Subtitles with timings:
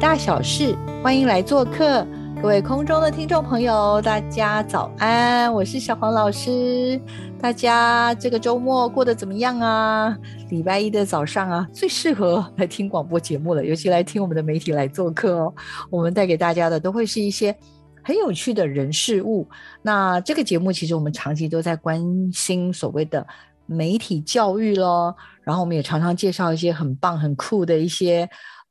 [0.00, 2.06] 大小事，欢迎来做客。
[2.40, 6.98] 各位空中的听众朋友，大家早安，我是小黄老师。
[7.38, 10.16] 大家这个周末过得怎么样啊？
[10.48, 15.54] 礼拜一的早上啊，最适合来听广播节目了，尤其来听我们的媒体来做客哦。
[15.90, 17.54] 我们带给大家的都会是一些
[18.02, 19.46] 很有趣的人事物。
[19.82, 23.24] 那这个节目其实我们长期都在关心所谓的
[23.66, 28.26] 媒体教育咯，然后我们也常常介绍一些很棒、很酷的一些。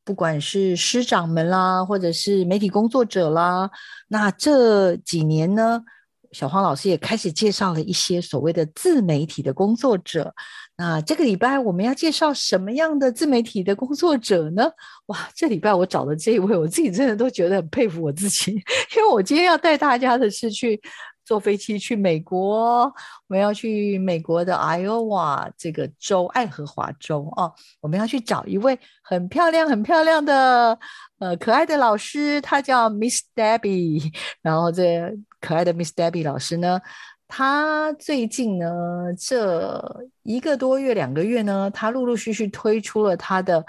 [0.05, 3.69] 不管是师长们啦，或者是媒体工作者啦，
[4.08, 5.83] 那这几年呢，
[6.31, 10.33] 小黄老师也开始介绍了一些所谓的自媒体的工作者。
[10.77, 14.72] 那这个礼拜我们要介绍什么样的自媒体的工作者呢？
[15.08, 18.52] 哇，这礼拜我找的这一位，我自己真的都觉得很佩服我自己，
[18.95, 20.81] 因为我今天要带大家的是去。
[21.30, 22.94] 坐飞机去美国，我
[23.27, 27.53] 们要去美国的 Iowa 这个州，爱荷华州哦。
[27.81, 30.80] 我们要去找一位很漂亮、很漂亮的
[31.19, 34.11] 呃可爱的老师，她叫 Miss Debbie。
[34.41, 36.81] 然后这可爱的 Miss Debbie 老师呢，
[37.27, 38.67] 她最近呢
[39.16, 39.80] 这
[40.23, 43.64] 一个多月、两个月呢，她陆陆续续推出了她的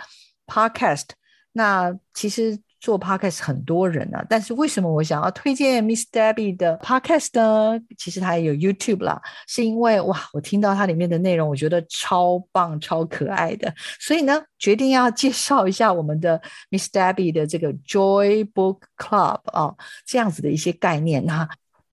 [0.47, 1.09] Podcast。
[1.53, 2.59] 那其实。
[2.81, 7.79] 做 podcast 很多人啊，但是为什么我想要推荐 Miss Debbie 的 podcast 呢？
[7.99, 16.41] 其实它也有 YouTube 啦，是因为哇，我听到它里面的内容，我觉得超棒、超可爱的，所以呢，决定要介绍一下我们的
[16.71, 19.75] Miss Debbie 的这个 Joy Book Club 啊，
[20.07, 21.25] 这样子的一些概念。
[21.27, 21.47] 那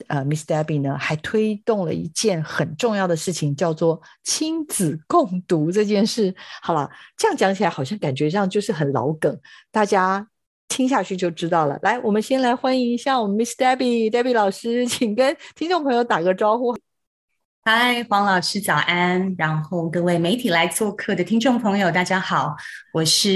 [0.08, 6.34] 呃，Miss Debbie 呢，还推动了一件很重要的事情，叫做亲子共读这件事。
[6.62, 9.38] 好了，这样讲起来好像感觉上就是很老梗，
[9.70, 10.26] 大家。
[10.68, 11.78] 听下去就知道了。
[11.82, 16.78] 来，我们先来欢迎一下我们 Miss Debbie，Debbie 老师， 请跟听众朋友打个招呼。
[17.64, 19.36] 嗨，黄老师早安！
[19.38, 22.56] 然后各位媒体来做客的听众朋友，大家好，
[22.94, 23.30] 我是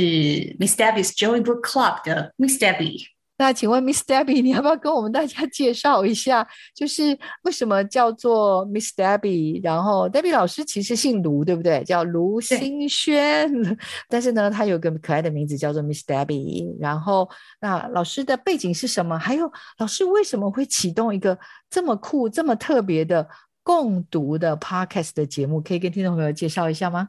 [0.57, 3.10] Miss Debbie's Joy Book Club 的 Miss Debbie。
[3.41, 9.59] 那请问 Miss Debbie，你要不要跟我们大家介绍一下，就是为什么叫做 Miss Debbie？
[9.63, 11.83] 然后 Debbie 老师其实姓卢，对不对？
[11.83, 13.51] 叫卢新轩，
[14.07, 16.77] 但是呢，他有个可爱的名字叫做 Miss Debbie。
[16.79, 17.27] 然后，
[17.59, 19.17] 那老师的背景是什么？
[19.17, 21.35] 还有，老师为什么会启动一个
[21.67, 23.27] 这么酷、这么特别的
[23.63, 25.59] 共读的 Podcast 的节目？
[25.59, 27.07] 可以跟听众朋友介绍一下吗？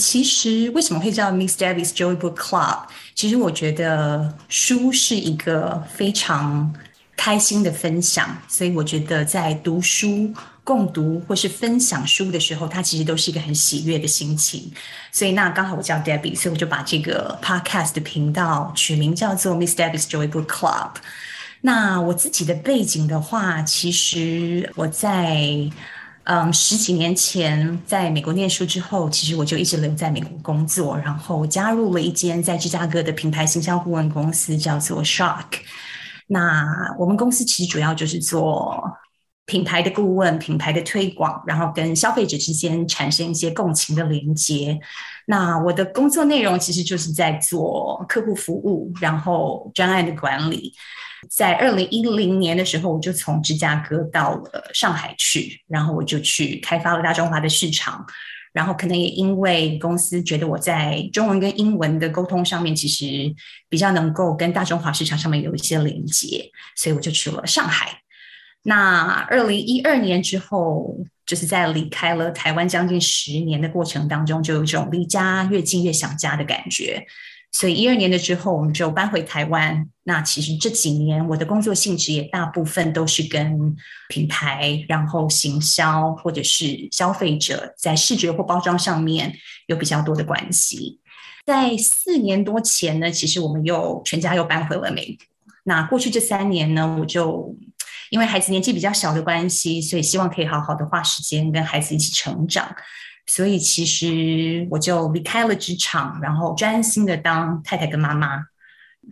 [0.00, 2.84] 其实为什么会叫 Miss Debbie's Joy Book Club？
[3.14, 6.72] 其实我觉得书是一个非常
[7.14, 10.32] 开心的分享，所以我觉得在读书、
[10.64, 14.72] 共读或是分享书的时候，它其实都是一个很喜悦的心情。
[15.12, 20.92] 所以那刚好我叫 Debbie，所以我就把这个 Podcast 的频道取名叫做 Miss Debbie's Joy Book Club。
[21.60, 25.70] 那我自己的背景的话，其实我在。
[26.24, 35.46] 嗯，十几年前在美国念书之后，其实我就一直留在美国工作，然后加入了一间在芝加哥的品牌形象顾问公司，叫做 Shark。
[36.28, 38.82] 那我们公司其实主要就是做
[39.46, 44.78] 品牌的顾问、品牌的推广，然后跟消费者之间产生一些共情的连接。
[45.26, 50.72] 那我的工作内容其实就是在做客户服务，然后专案的管理。
[51.30, 58.04] 在二零一零年的时候，我就从芝加哥到了上海去，然后我就去开发了大中华的市场。
[58.52, 63.34] 然后可能也因为公司觉得我在中文跟英文的沟通上面，其实
[63.70, 68.00] 比较能够跟大中华市场上面有一些连接，所以我就去了上海。
[68.64, 77.06] 那二零一二年之后，就是在离开了台湾将近十年的过程当中，就有一种离家越近越想家的感觉。
[77.54, 79.86] 所以一二年的之后，我们就搬回台湾。
[80.04, 83.76] 那其实这几年我的工作性质也大部分都是跟
[84.08, 89.34] 品牌、然后行销或者是消费者在视觉或包装上面
[89.66, 90.98] 有比较多的关系。
[91.44, 95.26] 在四年多前呢，其实我们又全家又搬回了美国。
[95.64, 97.54] 那过去这三年呢，我就
[98.12, 102.76] 因为孩子年纪比较小的关系，所以希望可以好好的花时间跟孩子一起成长。
[103.26, 108.44] 所以其实我就离开了职场，然后专心的当太太跟妈妈，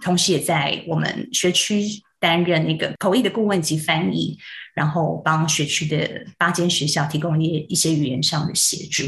[0.03, 1.83] 同时也在我们学区
[2.19, 4.37] 担任那个口译的顾问及翻译，
[4.75, 9.05] 然后帮学区的八间学校提供一一些语言上的协助。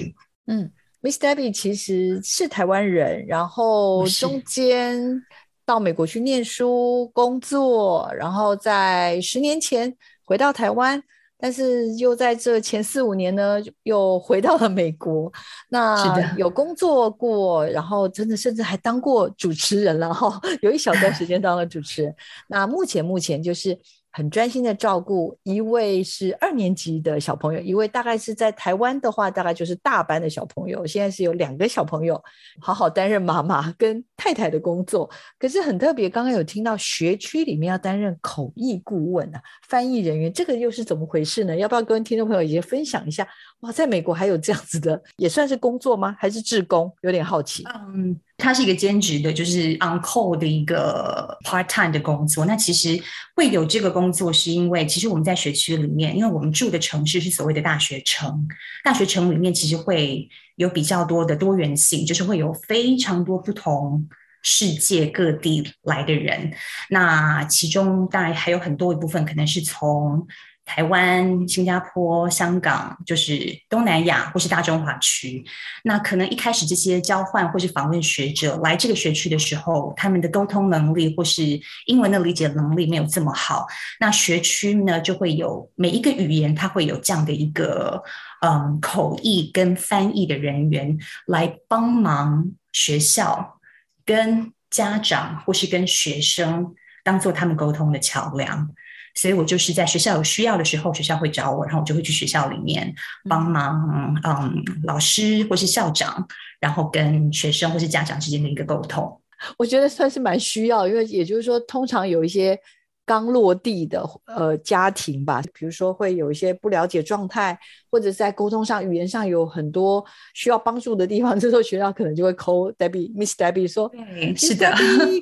[0.46, 0.70] 嗯
[1.02, 5.22] ，Miss Debbie 其实是台湾人，然后中间
[5.64, 11.03] 到美国去念书、工作，然后在十年前回到台湾。
[11.38, 15.32] 但是又在这前四五年呢，又回到了美国。
[15.69, 22.14] 那有工作过，然后真的甚至还当过主持人了哈，有一小段时间当了主持人。
[22.49, 23.79] 那目前目前就是。
[24.12, 30.87] 很专心的照顾一位是二年级的小朋友，一位大概是在台湾的话，大概就是大班的小朋友。
[30.87, 32.23] 现在是有两个小朋友，
[32.61, 35.09] 好好担任妈妈跟太太的工作。
[35.38, 41.56] 可是很特别，刚刚有听到学区里面要担任口译顾问啊，翻译人员，这个又是怎么回事呢？
[41.56, 43.26] 要不要跟听众朋友也分享一下？
[43.62, 46.14] 哇，在美国还有这样子的，也算是工作吗？
[46.19, 46.93] 还是志工？
[47.00, 47.64] 有点好奇。
[47.64, 48.17] 嗯。
[48.38, 52.44] 它是一个兼职的，就是 on call 的一个 part time 的工作。
[52.44, 53.00] 那其实
[53.37, 58.49] 会有这个工作，是因为其实我们在学区里面，因为我们住的城市是所谓的大学城，
[58.82, 64.09] 大学城里面其实会有比较多的多元性，就是会有非常多不同
[64.43, 66.53] 世界各地来的人。
[66.91, 70.26] 那其中当然还有很多一部分可能是从。
[70.64, 75.44] 台湾、新加坡、香港，就是东南亚或是大中华区。
[75.85, 83.67] 那可能一开始这些交换或是访问学者来这个学区的时候，他们的沟通能力或是英文的理解能力没有这么好。
[83.99, 88.03] 那学区呢，就会有每一个语言，它会有这样的一个
[88.41, 93.59] 嗯口译跟翻译的人员来帮忙学校
[94.06, 96.75] 跟家长或是跟学生，
[97.05, 98.70] 当做他们沟通的桥梁。
[99.14, 102.94] 所以我就是在学校有需要的时候，学校会找我，然后我就会去学校里面
[103.29, 106.26] 帮忙，嗯，老师或是校长，
[106.61, 109.20] 然后跟学生或是家长之间的一个沟通。
[109.56, 112.59] 我觉得算是蛮需要，因为也就是说，通常有一些。
[113.05, 117.59] 刚落地的呃家庭吧，比如说会有一些不了解状态，
[117.92, 120.02] 或者在沟通上、语言上有很多
[120.32, 123.92] 需要帮助的地方， 这时候学校可能就会 call Debbie Miss Debbie 说
[124.34, 124.72] ：“是的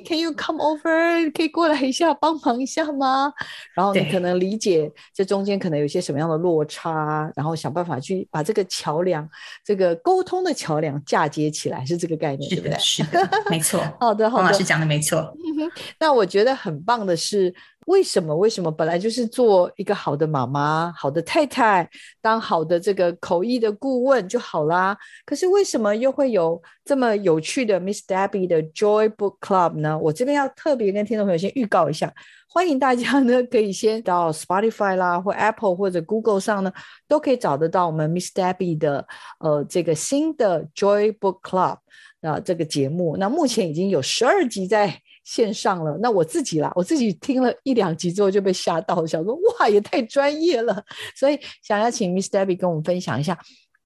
[0.05, 1.31] ，Can you come over？
[1.33, 3.33] 可以过来一下帮忙一下吗？”
[3.75, 9.29] 然后你可能理解这中间可能有些什么样的落差，然后想办法去把这个桥梁、
[9.65, 12.77] 这个沟通的桥梁嫁接起来，是这个概念，对不对？
[12.79, 13.83] 是的，没错。
[13.99, 15.33] 好的，黄老师讲的没错。
[15.99, 17.53] 那我觉得很棒的是。
[17.91, 18.33] 为什么？
[18.33, 21.89] 为什么本来就是做一个好的妈妈、好的太太，
[22.21, 24.97] 当好的这个口译的顾问就好啦。
[25.25, 29.99] 可是为什么又会有这么有趣的 Miss Debbie 的 Joy Book Club 呢？
[29.99, 32.13] 我这边要特别跟听众朋友先预告一下，
[32.47, 36.71] 欢迎大家呢 可以先到 Spotify 啦，或 Apple 或者 Google 上呢，
[37.09, 39.05] 都可以找得到我们 Miss Debbie 的
[39.39, 41.77] 呃这个新的 Joy Book Club
[42.21, 43.17] 啊这个节目。
[43.17, 45.01] 那目前已经有十二集在。
[45.23, 50.83] 线上了，那我自己啦，我自己听了一两集之后就被吓到，想说哇，也太专业了。
[51.15, 53.37] 所以想要请 Miss Debbie 跟我们分享一下，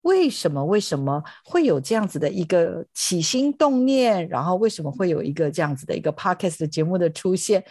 [0.01, 7.63] 为什么为什么会有这样子的一个起心动念，然后为什么会有一个这样子的一个 podcast 的节目的出现？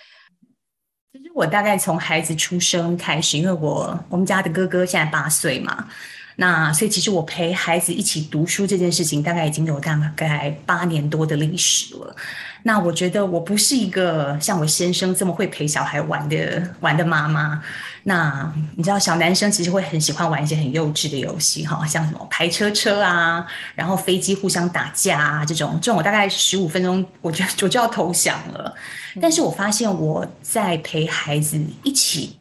[1.13, 5.89] 其实我大概从孩子出生开始，因为我我们家的哥哥现在八岁嘛。
[6.37, 12.17] 那所以其实我陪孩子一起读书这件事情，大概已经有大概八年多的历史了。
[12.65, 17.63] 那我觉得我不是一个像我先生这么会陪小孩玩的玩的妈妈。
[18.05, 28.75] 那你知道小男生其实会很喜欢玩一些很幼稚的游戏哈，像什么排车车啊，然后飞机互相打架啊这种，这种我大概十五分钟，我就我就要投降了。
[29.21, 32.39] 但是我发现我在陪孩子一起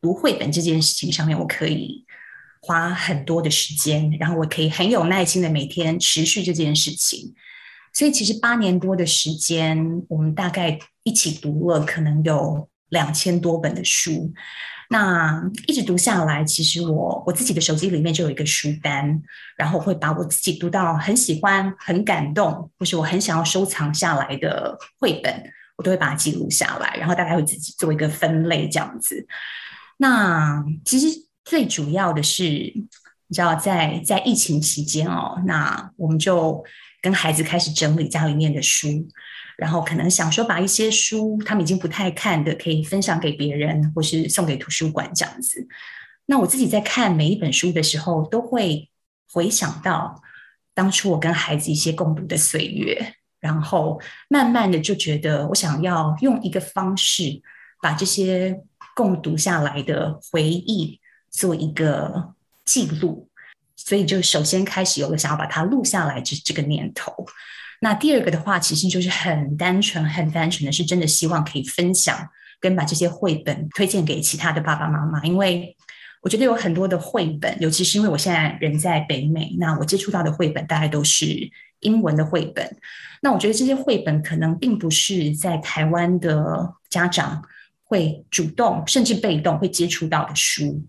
[0.00, 2.04] 读绘本这件事情上面，我可以。
[2.64, 7.34] 花很多的时间，然后我可以很有耐心的每天持续这件事情。
[7.92, 14.32] 所以其实八年多的时间，我们大概一起读了可能有两千多本的书。
[14.88, 19.20] 那一直读下来，其实我我自己的手机里面就有一个书单，
[19.56, 29.26] 然后会把我自己读到很喜欢、很感动，或是我很想要收藏下来的绘本，我都会把它记录下来，然后大概会自己做一个分类这样子。
[29.96, 31.26] 那其实。
[31.44, 36.64] 最主要的是，你知道，在在疫情期间哦，那我们就
[37.00, 39.08] 跟孩子开始整理家里面的书，
[39.56, 45.66] 然后可能想说把一些书他们已经不太看的，可以分享给别人，或是送给图书馆这样子。
[46.26, 48.88] 那我自己在看每一本书的时候，都会
[49.32, 50.22] 回想到
[50.74, 57.42] 当初我跟孩子一些共读的岁月，然后慢慢的就觉得，我想要用一个方式
[57.82, 58.60] 把这些
[58.94, 61.00] 共读下来的回忆。
[61.32, 62.34] 做一个
[62.64, 63.28] 记录，
[63.74, 67.12] 所以就首先开始有了想要把它录下来这这个念头。
[67.80, 72.28] 那第二个的话，其实就是很单纯、很单纯的是真的希望可以分享
[72.60, 75.76] 跟把这些绘本推荐给其他的爸爸妈妈，因为
[76.20, 82.76] 我觉得有很多的绘本，尤其是因为我现在人在北美，那我接触到的绘本大概都是英文的绘本。
[83.20, 87.42] 那我觉得这些绘本可能并不是在台湾的家长
[87.82, 90.86] 会主动甚至被动会接触到的书。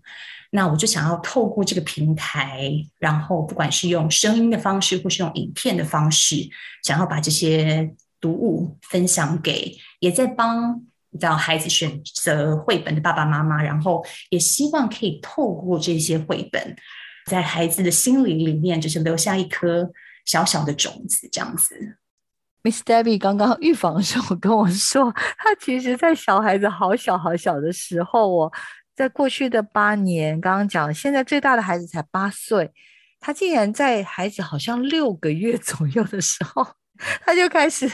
[0.56, 2.70] 那我就想要透过这个平台，
[3.00, 6.36] 然后不管是用声音的方式，或是用影片的方式，
[6.84, 10.80] 想要把这些读物分享给也在帮
[11.18, 16.76] 让孩子选择绘本的爸爸妈妈，然后也希望可以透过这些绘本，
[17.26, 19.90] 在孩子的心灵里面，就是留下一颗
[20.24, 21.96] 小小的种子，这样子。
[22.62, 28.52] Miss Debbie 刚刚预防的时候跟我说，他其实在小孩子好小好小的时候哦。
[28.94, 32.70] 在过去的八年，刚刚讲，现在最大的孩子才八岁，
[33.18, 36.64] 他竟然在孩子好像六个月左右的时候，
[37.26, 37.90] 他就开始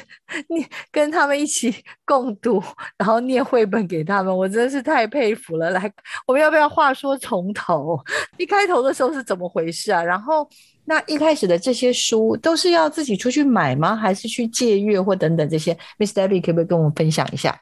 [0.49, 2.63] 念，跟他们一起 共读，
[2.99, 5.71] 然后念绘本给他们，我真是太佩服了。
[5.71, 5.91] 来，
[6.27, 7.99] 我们要不要话说从头？
[8.37, 10.03] 一开头的时候是怎么回事啊？
[10.03, 10.47] 然后
[10.85, 13.97] 那一开始的这些书都是要自己出去买吗？
[13.97, 17.59] 还是去借阅或等等这些？Miss Debbie 可不可以跟我们分享一下？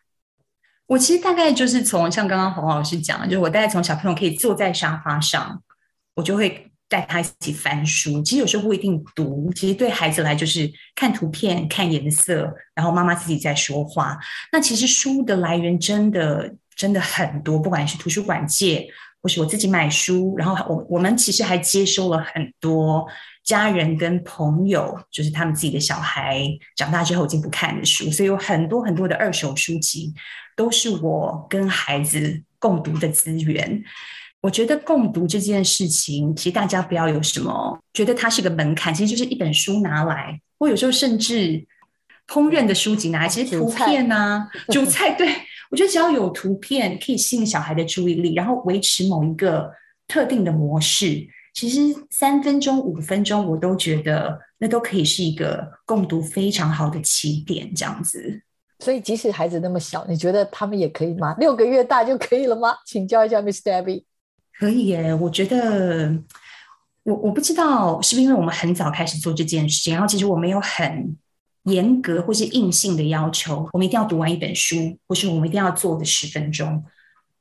[0.89, 5.63] 我其实大概就是从像刚刚黄老师讲，就是我大概从小朋友可以坐在沙发上，
[6.15, 8.23] 我就会带他一起翻书。
[8.23, 14.19] 其实有时候不一定读，其实对孩子来就是看图片、看颜色，然后妈妈自己在说话。
[14.51, 18.89] 那其实书的来源真的真的很多，不管是图书馆借，
[19.23, 23.07] 或是我自己买书，然后我我们其实还接收了很多
[23.45, 26.43] 家人跟朋友，就是他们自己的小孩
[26.77, 30.15] 长大之后已经不看的书，所以有很多很多的二手书籍。
[30.59, 33.81] 都是我跟孩子共读的资源。
[34.41, 41.65] 我觉得共读这件事情，其实大家不要有什么觉得它是个门槛，其实就是一本书拿来，或有时候甚至
[42.27, 45.29] 烹饪的书籍拿来，其实图片啊， 煮菜，对
[45.71, 49.71] 我觉得只要有图片，可以吸引小孩的注意力，然后维持某一个
[50.09, 51.25] 特定的模式，
[51.55, 51.79] 其实
[52.11, 58.43] 三分钟、五分钟，我都觉得那都可以是一个共读非常好的起点，这样子。
[58.81, 61.35] 所以，即使孩子那么小，你觉得他们也可以吗？
[61.39, 62.77] 六个月大就可以了吗？
[62.87, 64.05] 请教一下 Miss Debbie。
[64.57, 66.17] 可以耶，我觉得，
[67.03, 71.17] 我我不知道是不是因为我们很早开始做这件事情，然后其实我们有很
[71.65, 74.77] 严格或是硬性的要求，我们一定要读完一本书，
[75.09, 76.85] 或是我们一定要做的十分钟。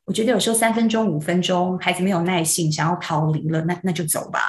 [0.06, 4.40] 我觉得有时候三分钟、五分钟，孩子没有耐性，想要逃离了，那那就走吧。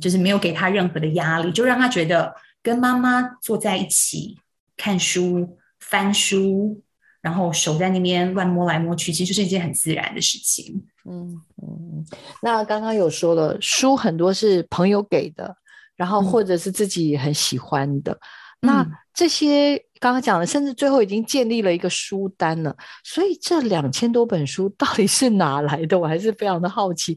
[0.00, 4.38] 就是没有给他任何的压力，就让他觉得跟妈妈坐在一起
[4.76, 5.57] 看书。
[5.88, 6.80] 翻书，
[7.22, 10.84] 然后手在那边乱摸来摸去，其实就是一件很自然的事情。
[11.08, 12.04] 嗯嗯，
[12.42, 15.56] 那刚刚有说了，书很多是朋友给的，
[15.96, 18.18] 然后或者是自己很喜欢的。
[18.60, 22.76] 那这些刚刚讲的，甚至最后已经建立了一个书单了。
[23.04, 25.98] 所以这两千多本书到底是哪来的？
[25.98, 27.16] 我还是非常的好奇。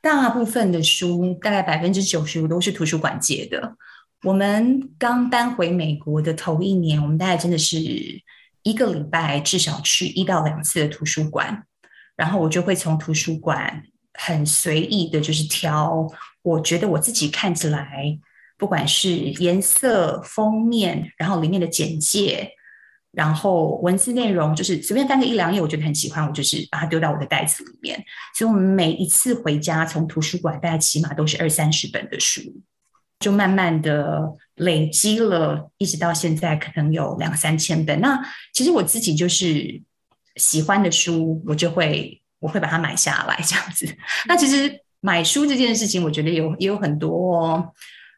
[0.00, 3.76] 大部分的书，大概百分之九十五都是图书馆借的。
[4.24, 7.78] 我们刚搬回美国的头一年，我们大概真的是
[8.62, 11.62] 一个礼拜至少去一到两次的图书馆，
[12.16, 13.82] 然后我就会从图书馆
[14.14, 16.08] 很随意的，就是挑
[16.40, 18.18] 我觉得我自己看起来，
[18.56, 22.48] 不管是颜色、封面，然后里面的简介，
[23.12, 28.02] 然后文字内容，就是随便翻个一两页，我觉得很喜欢，我就是把它丢到我的袋子里面。
[28.34, 32.40] 所以，我们每一次回家从图书馆，大概起码都是二三十本的书。
[33.24, 34.20] 就慢慢的
[34.56, 37.98] 累积了，一直到现在可能有两三千本。
[38.02, 39.80] 那其实我自己就是
[40.36, 43.88] 喜欢的书，我就会我会把它买下来这样子。
[44.26, 47.72] 那其实买书这件事情，我觉得有也有很多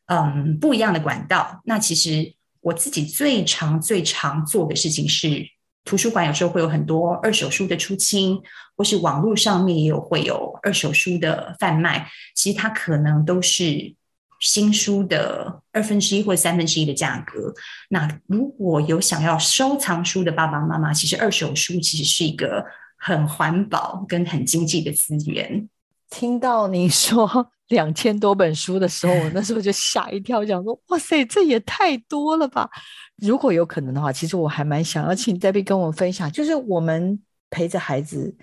[0.07, 1.63] 嗯不一样的管道。
[1.67, 5.47] 那其实我自己最常最常做的事情是，
[5.85, 8.43] 图书馆有时候会有很多二手书的出清，
[8.77, 12.11] 或是网络上面也有会有二手书的贩卖。
[12.35, 13.95] 其实它可能都是。
[14.40, 17.52] 新书的二分之一或三分之一的价格。
[17.88, 22.64] 那如果有想要收藏书的爸爸妈妈，其实二手书其实是一个
[22.99, 25.69] 很环保跟很经济的资源。
[26.11, 32.69] 听到你说 两千多本书的时候，我 那时候就吓一跳，想说：“哇塞，这也太多了吧！”
[33.16, 37.19] 如果有可能的话，其实我还蛮想要请 Debbie 跟我们分享，就是我们
[37.50, 38.37] 陪着孩子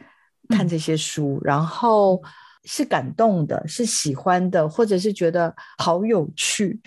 [0.49, 2.21] 看这些书，然后。
[2.65, 6.79] 是感动的，是喜欢的，或者是觉得好有趣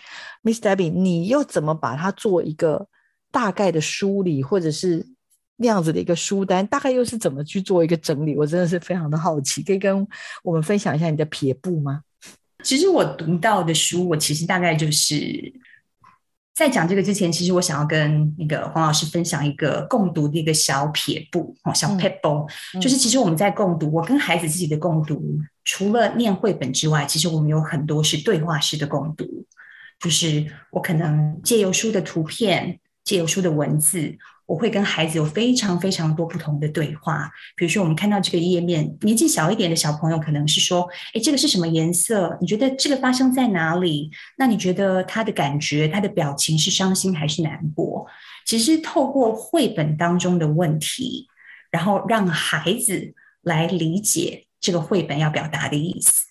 [0.42, 2.88] ，Miss Debbie，你又怎么把它做一个
[3.30, 5.06] 大概的梳理，或者是
[5.56, 8.36] 那样子的一个书单，大概又是怎么去做一个整理？
[8.36, 10.06] 我真的是非常的好奇，可以跟
[10.42, 12.00] 我们分享一下你的撇步吗？
[12.62, 15.52] 其实我读到的书，我其实大概就是
[16.54, 29.44] 在讲这个之前，其实我想要跟那个黄老师分享一个共读的一个小撇步哦，小 pebble，就是其实我们在共读，我跟孩子自己的共读，除了念绘本之外，其实我们有很多是对话式的共读，
[30.00, 34.16] 就是我可能借由书的图片，借由书的文字。
[34.46, 42.38] 我会跟孩子有非常非常多不同的对话，比如说我们看到这个页面，年纪小一点的小朋友可能是说：“哎，这个是什么颜色？
[42.40, 44.08] 你觉得这个发生在哪里？
[44.38, 48.06] 那你觉得他的感觉、他的表情是伤心还是难过？”
[48.46, 51.26] 其实透过绘本当中的问题，
[51.72, 56.26] 然后让孩子来理解这个绘本要表达的意思。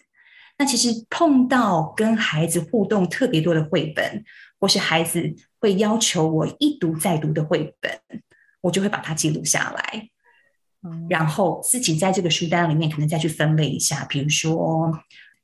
[0.57, 4.23] 那其实碰到跟孩子互动特别多的绘本，
[4.59, 5.33] 或是孩子。
[5.57, 7.91] 会要求我一读再读的绘本，
[8.61, 10.09] 我就会把它记录下来，
[11.09, 14.05] 然后自己在这个书单里面可能再去分类一下。
[14.05, 14.91] 比如说，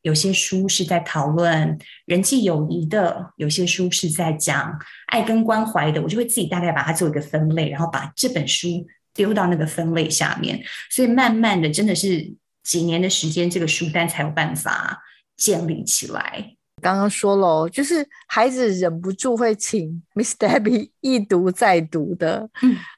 [0.03, 10.63] 有些书是在讨论人际友谊的，有些书是在讲爱跟关怀的，我就会自己大概把它做一个分类，然后把这本书丢到那个分类下面。
[10.91, 12.31] 所以慢慢的，真的是
[12.63, 15.01] 几年的时间，这个书单才有办法
[15.37, 16.55] 建立起来。
[16.81, 22.49] 刚刚说了，就是孩子忍不住会请 Miss Debbie 一读再读的，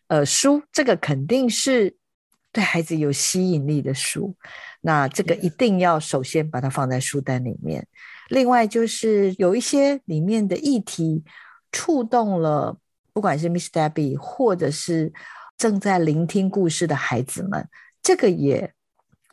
[0.08, 1.94] 呃，书，这个肯定是
[2.54, 4.36] 对孩子有吸引力的书。
[4.82, 7.86] 那这个一定要首先把它放在书单里面。
[8.30, 11.24] 另外就是有一些里面的议题
[11.72, 12.78] 触动了，
[13.12, 15.12] 不管是 Miss Debbie 或者是
[15.58, 17.68] 正在聆听故事的孩子们，
[18.02, 18.74] 这个也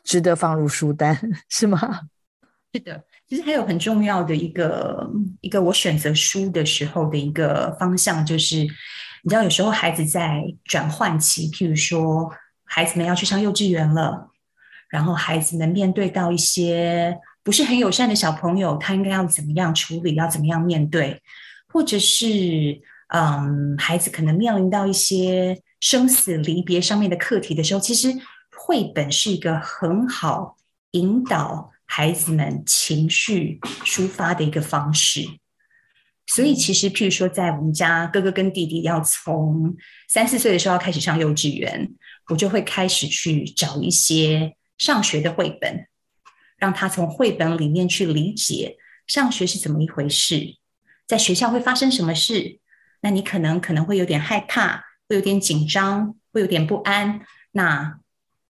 [0.03, 2.01] 值得放入书单， 是吗？
[2.73, 3.03] 是的。
[3.27, 12.29] 其实还有很重要的一个一个我选择书的时候的一个方向，就是你知道，有时候孩子在转换期，譬如说
[12.65, 14.31] 孩子们要去上幼稚园了，
[14.89, 21.21] 然后孩子们面对到一些不是很友善的小朋友，他应该要怎么样处理，要怎么样面对，
[21.69, 22.81] 或者是
[23.13, 28.13] 嗯，孩子可能面临到一些生死离别上面的课题的时候，其实
[28.63, 30.57] 绘本是一个很好
[30.91, 31.71] 引导。
[31.93, 35.27] 孩子们情绪抒发的一个方式，
[36.25, 39.75] 所以其实，譬如说，在我们家哥哥跟弟弟要从
[40.07, 41.91] 三四岁的时候要开始上幼稚园，
[42.29, 45.85] 我就会开始去找一些上学的绘本，
[46.55, 50.55] 让他从绘本里面去理解上学是怎么一回事，
[51.05, 52.61] 在学校会发生什么事。
[53.01, 57.19] 那你可能可能会有点害怕，会有点紧张，会有点不安。
[57.51, 57.99] 那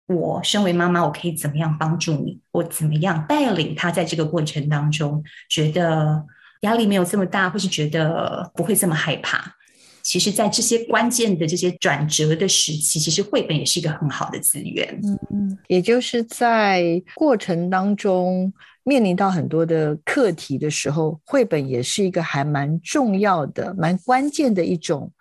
[0.07, 2.39] 我身为妈妈，我可以怎么样帮助你？
[2.51, 6.23] 我怎么样带领他在这个过程当中，觉得
[6.61, 9.55] 压力没有这么大，或是觉得不会这么害怕？
[10.03, 14.87] 其实，在这些关键的这些转折的时期，其实绘本也是一个很好的资源。
[15.03, 25.11] 嗯嗯，也就是在过程当中面临到很多的课题的时候，绘本也是一个还蛮重要的、蛮关键的一种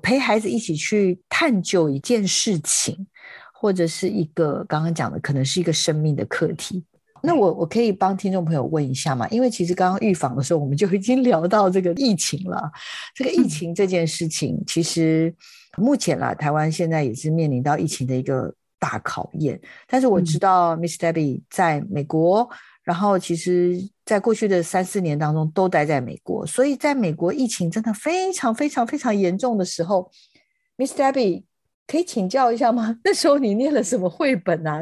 [0.00, 3.08] 陪孩子一起去探究一件事情。
[3.60, 6.84] 或者是一个刚刚讲的，可能是一个生命的课题。
[7.20, 9.26] 那我我可以帮听众朋友问一下嘛？
[9.30, 12.70] 因为其实刚刚预防的时候，我们就已经聊到这个疫情了。
[13.16, 15.34] 这个疫情这件事情，其实
[15.76, 19.60] 目前啦，台湾现在也是面临到疫情的一个大考验。
[19.88, 22.48] 但是我知道，Miss Debbie 在美国，
[22.84, 30.08] 然后其实在过去的三四年当中都待在美国，所以在美国疫情真的非常非常非常严重的时候
[30.76, 31.47] ，Miss Debbie。
[31.88, 32.96] 可以请教一下吗？
[33.02, 34.80] 那时候你念了什么绘本啊？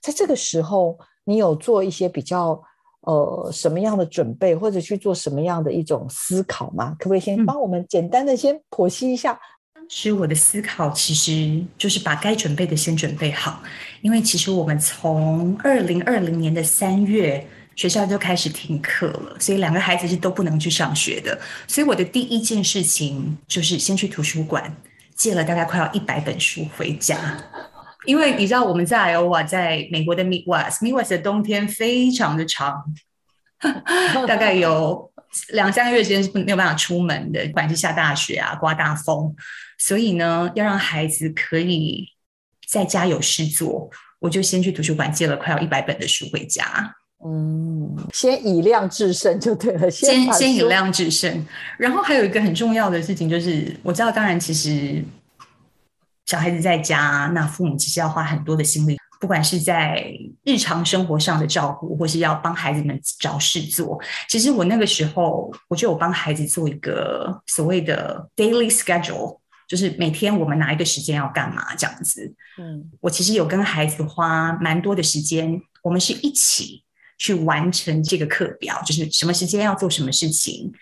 [0.00, 2.60] 在这个时候，你有做一些比较
[3.02, 6.96] 呃什么样的准备，或者去做什么样的一种思考吗？
[6.98, 9.38] 可不可以先帮我们简单的先剖析一下？
[9.74, 13.62] 当时我的思考其实就是把该准备的先准备好，
[14.00, 21.38] 因为其实我们从二零二零年的三月学校就开始停课了，所以两个孩子是都不能去上学的。
[21.68, 24.74] 所以我的第一件事情就是先去图书馆。
[25.16, 27.16] 借了大概快要一百本书回家，
[28.04, 32.84] 因为你知道我们在 Iowa，在美国的 Midwest，Midwest 的冬天非常的长，
[34.28, 35.10] 大概有
[35.48, 39.34] 两三个月时间是没有办法出门的，不管是下大雪啊、刮大风，
[39.78, 42.08] 所以呢，要让孩子可以
[42.68, 46.94] 在家有事做，我就先去图书馆借了快要一百本的书回家。
[47.24, 49.90] 嗯，先以量制胜就对了。
[49.90, 51.44] 先先以量制胜，
[51.78, 55.02] 然后还有一个很重要的事情就是，我知道，当然，其实
[56.26, 60.12] 小孩子在家，那父母其实要花很多的心力，不管是在
[60.44, 63.98] 日常生活上的照顾，或是要帮孩子们找事做。
[64.28, 72.34] 其实我那个时候，我就有帮孩子做一个所谓的 daily schedule，就是每天我们哪一个时间要干嘛这样子。
[72.58, 76.84] 嗯，我其实有跟孩子花蛮多的时间，我们是一起。
[77.18, 80.72] 去完成这个课表，就是什么时间要做什么事情。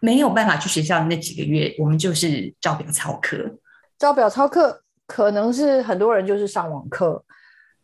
[0.00, 3.58] 没有办法去学校的那几个月，我们就是照表操课。
[3.98, 7.24] 照表操课可能是很多人就是上网课，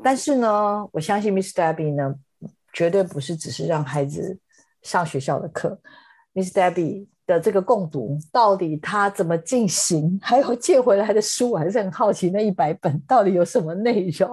[0.03, 2.15] 但是呢，我相信 Miss Debbie 呢，
[2.73, 4.39] 绝对不是只是让孩子
[4.83, 5.81] 上学校的课。
[6.33, 10.19] Miss Debbie 的这个共读到底他怎么进行？
[10.21, 14.29] 还有借回来的书，我还是很好奇，那一百本到底有什么内容？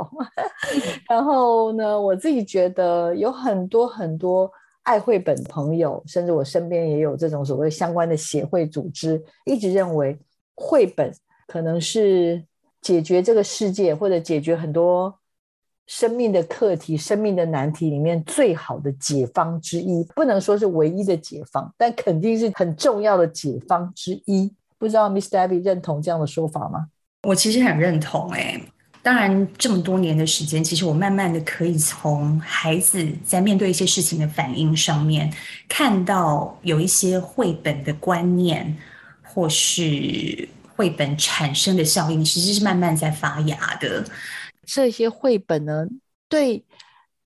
[1.07, 4.51] 然后呢，我自己觉得有很多很多。
[4.85, 10.15] 爱绘本朋友，甚至我身边也有这种所谓相关的协会组织，一直认为
[10.53, 11.11] 绘本
[11.47, 12.39] 可能是
[12.83, 15.11] 解决这个世界或者解决很多
[15.87, 20.03] 生命的课题、生命的难题里面最好的解方之一。
[20.15, 24.51] 不能说是唯一的解方，但肯定是很重要的解方之一。
[24.77, 26.87] 不知道 Miss Debbie 认同这样的说法吗？
[27.23, 28.61] 我其实很认同，哎。
[29.01, 35.31] 当然，这么多年的时间，其实我慢慢的可以从孩子在面对一些事情的反应上面，
[35.69, 38.75] 看到有一些绘本的观念，
[39.21, 44.03] 或是绘本产生的效应，其实是慢慢在发芽的。
[44.65, 45.85] 这些绘本呢，
[46.27, 46.65] 对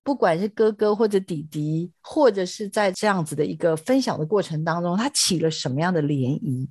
[0.02, 6.68] 不管是哥哥或者弟弟，或者是在这样子的一个分享的过程当中，它起了什么样的涟漪？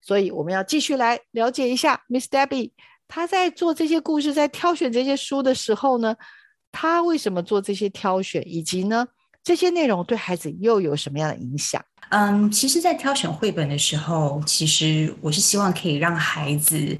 [0.00, 2.72] 所以我们要继续来了解一下，Miss Debbie。
[3.06, 6.14] 他在做这些故事，在挑选这些书的时候呢，
[6.70, 9.06] 他为什么做这些挑选，以及呢，
[9.42, 11.82] 这些内容对孩子又有什么样的影响？
[12.10, 16.98] 嗯，其实，在挑选绘本的时候，其实我是希望可以让孩子，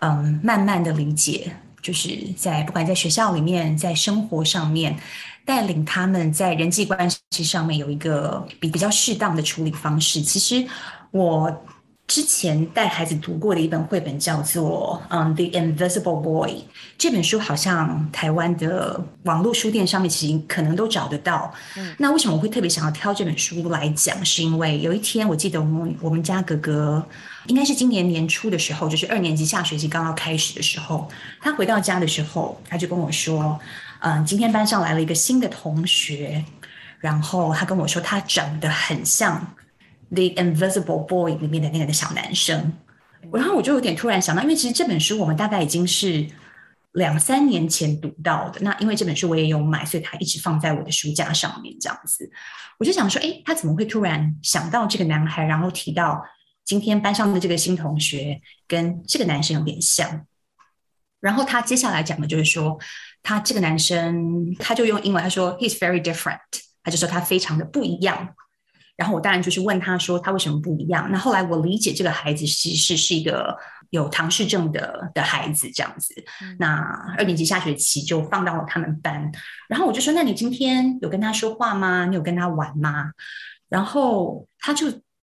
[0.00, 4.98] 嗯，慢慢的理解，就是在不管在学校里面，在生活上面，
[5.44, 10.20] 带领他们在人际关系上面有一个比比较适当的处理方式。
[10.20, 10.66] 其实
[11.10, 11.64] 我。
[12.08, 16.52] 之前带孩子读过的一本绘本叫做《嗯 The Invisible Boy》
[16.96, 21.52] 这本书，好像台湾的网络书店上面其实可能都找得到。
[21.98, 24.24] 那为什么我会特别想要挑这本书来讲？
[24.24, 27.06] 是因为有一天我记得我们我们家哥哥
[27.46, 31.06] 应该是今年年初的时候，就是二年级下学期刚刚开始的时候，
[31.42, 33.60] 他回到家的时候，他就跟我说
[34.00, 36.42] ：“嗯，今天班上来了一个新的同学，
[37.00, 39.46] 然后他跟我说他长得很像。”
[40.10, 42.72] The Invisible Boy 里面的那个的小男生，
[43.32, 46.26] 然后我就有点突然想到，因为其实这本书我们大概已经是
[46.92, 48.60] 两三年前读到的。
[48.62, 52.30] 那因为这本书我也有买，所以它一直放在我的书架上面这样子。
[52.78, 56.22] 我就想说，哎，他怎么会突然想到这个男孩，然后提到
[56.64, 60.26] 今天班上的这个新同学跟这个男生有点像？
[61.20, 62.78] 然后他接下来讲的就是说，
[63.22, 66.38] 他这个男生他就用英文他说，He's very different，
[66.82, 68.34] 他就说他非常的不一样。
[68.98, 71.08] 然后我当然就是问他说他为什么不一样？
[71.12, 73.56] 那后来我理解这个孩子其实是一个
[73.90, 76.12] 有唐氏症的的孩子这样子。
[76.58, 76.82] 那
[77.16, 79.30] 二年级下学期就放到了他们班，
[79.68, 82.06] 然后我就说：那你今天有跟他说话吗？
[82.06, 83.12] 你有跟他玩吗？
[83.68, 84.86] 然后他就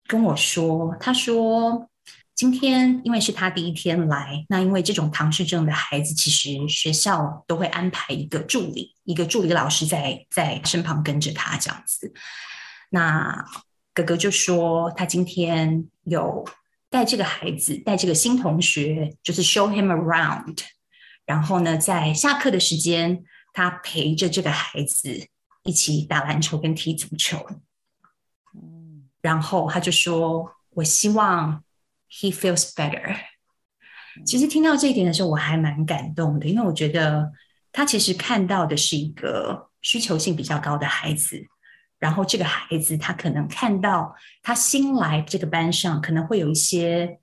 [0.07, 1.91] 跟我说：他说
[2.35, 12.15] 今天因为是他第一天来，那因为这种唐氏症的孩子，其实学校都会安排一个助理，一个助理老师在在身旁跟着他这样子。
[12.91, 13.45] 那
[13.93, 16.45] 哥哥就说，他今天有
[16.89, 20.59] 带这个孩子，带这个新同学，就是 show him around。
[21.27, 25.29] 然后呢，在下课的时间，他陪着这个孩子
[25.65, 27.47] 一起打篮球跟踢足球。
[28.55, 31.63] 嗯，然后他就说：“我希望
[32.11, 33.17] he feels better。”
[34.25, 37.31] 其实听到这一点的时候，我还蛮感动的，因为我觉得
[37.71, 41.47] 他其实看到的是一个需求性比较高的孩子。
[41.99, 47.19] 然后这个孩子他可能看到他新来这个班上可能会有一些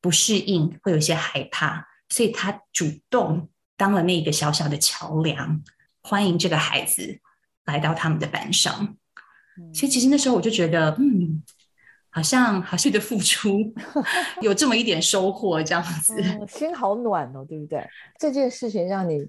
[0.00, 5.62] 不适应，会有一些害怕，所以他主动当了那个小小的桥梁，
[6.02, 7.20] 欢迎这个孩子
[7.64, 8.96] 来到他们的班上。
[9.72, 11.42] 所以其实那时候我就觉得，嗯，
[12.10, 13.72] 好像好像的付出
[14.40, 16.16] 有这么一点收获，这样子，
[16.48, 17.86] 心好暖哦，对不对？
[18.18, 19.28] 这件事情让你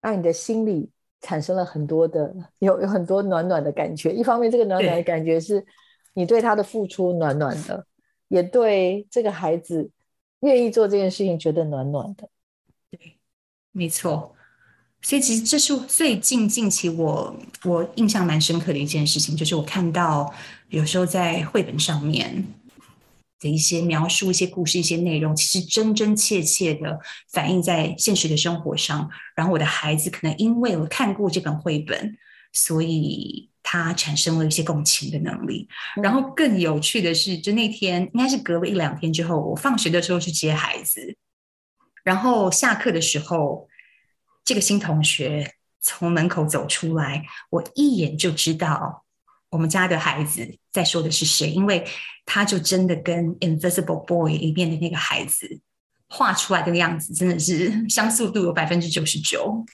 [0.00, 0.90] 让你的心里。
[1.20, 4.12] 产生了很多的有有很多暖暖的感觉。
[4.12, 5.64] 一方面，这个暖暖的感觉是
[6.14, 7.86] 你对他的付出暖暖的，
[8.28, 9.90] 也对这个孩子
[10.40, 12.28] 愿意做这件事情觉得暖暖的。
[12.90, 13.18] 对，
[13.72, 14.34] 没错。
[15.02, 20.32] 所以其实这是最近近期我我印象蛮深刻的一件事情，就是我看到
[20.68, 22.44] 有时候在绘本上面。
[23.40, 26.98] 的一些描述、一些故事、一些内容，其实真真切切的
[27.30, 29.08] 反映在现实的生活上。
[29.34, 32.16] 然后我的孩子可能因为我看过这本绘本，
[32.52, 35.68] 所以他产生了一些共情的能力。
[36.02, 41.16] 然后更有趣的是，就那天应该是隔了一两天之后，我放学的时候去接孩子，
[42.02, 43.68] 然后下课的时候，
[44.44, 49.04] 这个新同学从门口走出来，我一眼就知道
[49.50, 51.84] 我们家的孩子在说的是谁，因为
[52.26, 55.60] 他就真的跟《Invisible Boy》里面的那个孩子
[56.08, 59.64] 画出来的样子，真的是 相似度有百分之九十九。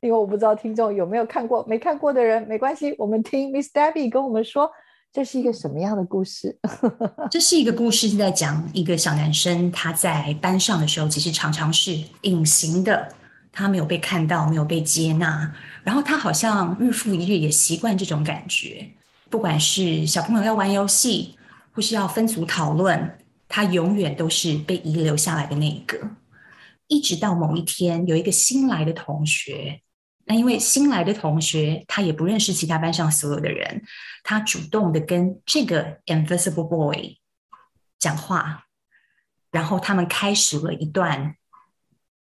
[0.00, 4.70] 因为我不知道听众有没有看过，没看过的人没关系，我们听 Miss Debbie 跟我们说，
[5.10, 6.58] 这是一个什么样的故事？
[7.30, 13.14] 这是一个故事，是在讲一个小男生他在班上的时候，其实常常是隐形的，
[13.50, 15.50] 他没有被看到，没有被接纳，
[15.84, 18.90] 然后他好像日复一日也习惯这种感觉。
[19.30, 21.36] 不管是小朋友要玩游戏，
[21.72, 23.18] 或是要分组讨论，
[23.48, 25.98] 他永远都是被遗留下来的那一个。
[26.86, 29.80] 一直到某一天，有一个新来的同学。
[30.26, 33.82] 那因为新来的同学，他也不认识其他班上所有的人，
[34.22, 37.18] 他主动的跟这个 Invisible Boy
[37.98, 38.64] 讲话，
[39.50, 41.36] 然后他们开始了一段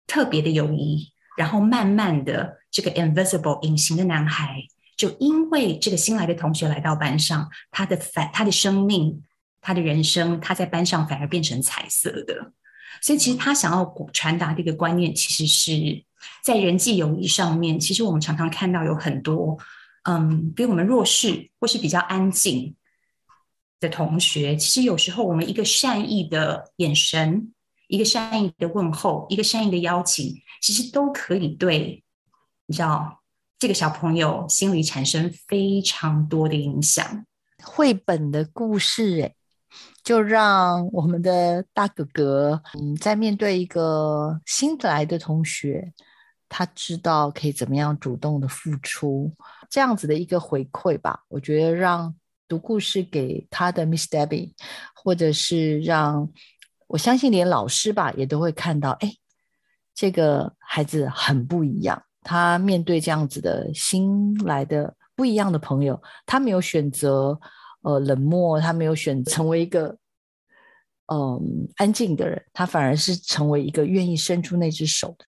[0.07, 4.65] 特别的友谊，然后慢慢的，这个 Invisible 隐形的男孩，
[4.97, 9.23] 就因为这个新来的同学来到班上，他的反他的生命，
[9.61, 12.53] 他的人生，他在班上反而变成彩色的，
[13.01, 16.05] 所以其实他想要传达的一个观念，其实是。
[16.41, 19.59] 在人际友谊上面，其实我们常常看到有很多，
[20.05, 22.77] 嗯，比我们弱势或是比较安静
[23.81, 27.53] 的同学，其实有时候我们一个善意的眼神，
[27.89, 32.02] 一个善意的问候，一个善意的邀请，其实都可以对，
[32.67, 33.23] 你知道，
[33.59, 37.25] 这个小朋友心里产生非常多的影响。
[37.63, 39.35] 绘本的故事，哎，
[40.03, 45.93] 就让我们的大哥哥，嗯，在面对一个新来的同学。
[46.55, 49.35] 他知道可以怎么样主动的付出，
[49.71, 51.21] 这样子的一个回馈吧。
[51.29, 52.15] 我觉得让
[52.47, 54.53] 读故事给他的 Miss Debbie，
[54.95, 56.31] 或者是让
[56.89, 59.15] 我相信连老师吧也都会看到，哎，
[59.95, 62.03] 这个孩子很不一样。
[62.23, 67.39] 他面对这样子的新来的不一样的朋友，他没有选择
[67.83, 69.97] 呃冷漠，他没有选成为一个
[71.07, 75.25] 嗯安静的人，他反而是成为一个愿意伸出那只手的。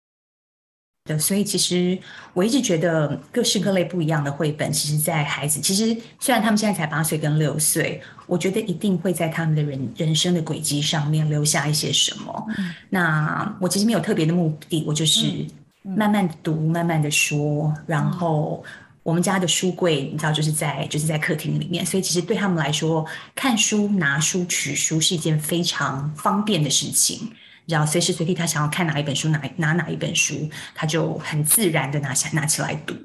[1.05, 1.95] 的，所以其实
[2.33, 12.47] 我一直觉得各式各类不一样的绘本，其实，在孩子其实虽然他们现在才八岁跟六岁，我觉得一定会在他们的人人生的轨迹上面留下一些什么。
[12.89, 15.45] 那我其实没有特别的目的，我就是
[15.85, 17.73] 慢慢读，慢慢的说。
[17.85, 18.63] 然后
[19.03, 27.31] 我们家的书柜，你知道，就是在就是在客厅里面，所以其实对他们来说，看书、拿书、取书是一件非常方便的事情。
[27.67, 32.95] 然后随时随地，他想要看哪一本书，拿拿哪一本书，他就很自然的拿下拿起来读。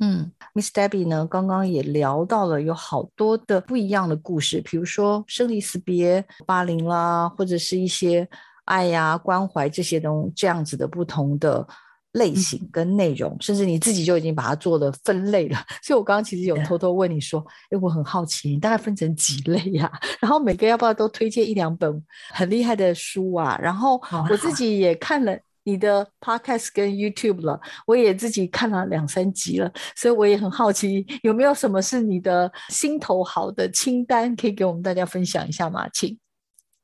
[0.00, 8.28] 嗯，Miss Debbie 呢，刚刚也聊到了有好多的不一样的故事，比如说生离死别、霸凌啦，或者是一些
[8.64, 11.66] 爱呀、关怀这些东这样子的不同的。
[12.14, 15.58] 类型跟内容，甚至你自己就已经把它做了分类了。
[15.82, 19.90] 所以我刚刚其实有偷 偷问你说：“哎，我很好奇，你大概分成几类呀？
[20.20, 23.58] 然后每个要不要都推荐一两本很厉害的书啊？
[23.60, 24.00] 然后
[24.30, 35.88] 我自己也看了你的 podcast 跟 YouTube 了，我也自己看了两三集了，所以我也很好奇，有没有什么是你的心头好的清单，可以给我们大家分享一下吗？
[35.92, 36.16] 请。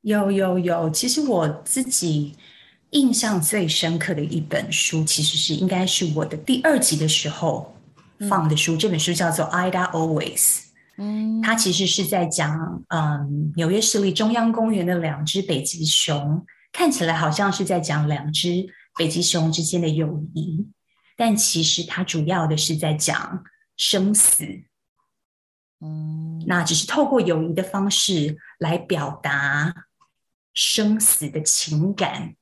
[0.02, 2.34] 有有有，其实我自己。
[2.90, 7.76] 印象最深刻的一本书，其实是应该是我的第二集的时候
[8.28, 8.76] 放的书。
[8.76, 10.38] 这本书叫做《Ida Always》，
[10.96, 18.66] 嗯，它其实是在讲，嗯，纽约市立中央公园的两只北极熊，看起来好像是在讲两只
[18.98, 20.66] 北极熊之间的友谊，
[21.16, 23.44] 但其实它主要的是在讲
[23.76, 24.44] 生死，
[25.80, 29.72] 嗯，那只是透过友谊的方式来表达
[30.52, 32.34] 生死的情感。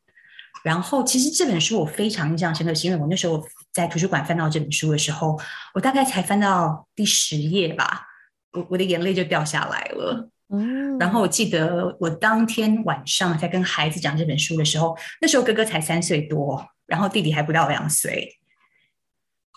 [0.64, 3.42] 然后，其实这本书我非常印象深刻，是因为我那时候
[3.72, 5.38] 在图书馆翻到这本书的时候，
[5.74, 8.06] 我大概才翻到第十页吧，
[8.52, 10.30] 我我的眼泪就掉下来了。
[10.50, 18.38] 嗯，然后我记得我当天晚上在跟孩子讲这本书的时候，那时候哥哥才三岁多，然后弟弟还不到两岁，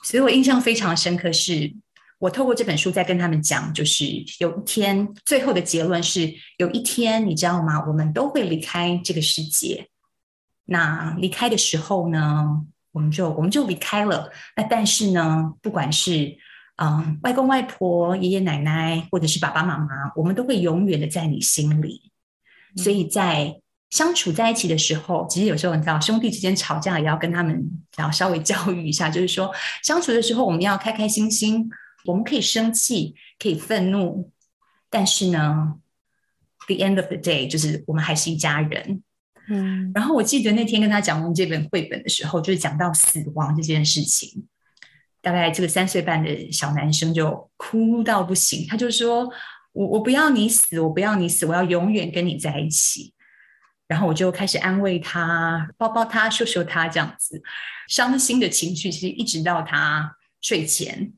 [0.04, 1.32] 所以我印象非常深刻。
[1.32, 1.74] 是
[2.20, 4.06] 我透过这本书在跟他们讲，就是
[4.40, 7.84] 有一天，最后的结论是有一天，你知道吗？
[7.88, 9.88] 我们都会离开这个世界。
[10.66, 14.32] 那离开的时候呢，我们就我们就离开了。
[14.56, 16.38] 那但是呢，不管是
[16.78, 22.12] 嗯外公外婆、爷爷奶奶，或者是爸爸妈妈，我们都会永远的在你心里。
[22.78, 27.62] 所以在相处在一起的时候，其实有时候你知道，兄弟之间吵架也要跟他们
[27.98, 31.70] 要稍微教育一下，就是说相处的时候我们要开开心心，
[32.06, 34.32] 我们可以生气，可以愤怒，
[34.90, 35.76] 但是呢
[36.68, 39.04] ，the end of the day 就是我们还是一家人。
[39.54, 44.48] 嗯，然后我记得那天跟他讲完这本绘本的时候，就是讲到死亡这件事情，
[45.22, 49.30] 大概这个三岁半的小男生就哭到不行，他就说
[49.74, 53.14] ：“我我不要你死，我不要你死，我要永远跟你在一起。”
[53.88, 57.44] 然后我就开始安慰他，抱抱他，说说他，这样子。
[57.90, 61.12] 伤心的情绪其实一直到他睡前，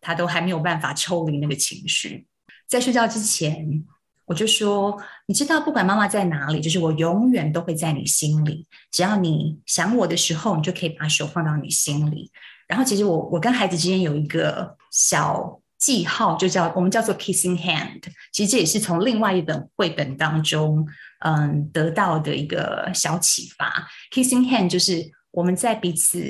[0.00, 2.26] 他都还没有办法抽离那个情绪。
[2.66, 3.84] 在睡觉之前，
[4.24, 8.66] 我就说：“你知道，不管妈妈在哪里，就是我永远都会在你心里。
[8.90, 12.30] 只要你想我的时候，你就可以把手放到你心里。”
[12.68, 18.02] 然后，其实我我跟孩子之间有一个小记号，就叫我们叫做 kissing hand。
[18.32, 20.86] 其实这也是从另外一本绘本当中。
[21.20, 26.20] 嗯，得到的一个小启发，kissing hand 就是我们在彼此，